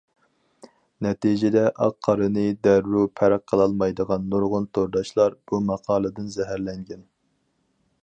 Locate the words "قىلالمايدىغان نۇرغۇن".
3.53-4.69